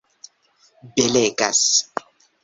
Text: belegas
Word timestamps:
belegas 0.95 1.63